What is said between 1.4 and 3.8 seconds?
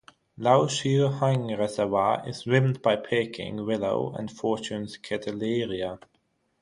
Reservoir is rimmed by Peking